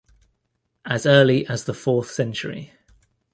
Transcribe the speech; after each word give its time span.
As 0.83 1.05
early 1.05 1.45
as 1.45 1.65
the 1.65 1.75
fourth 1.75 2.09
century. 2.09 2.73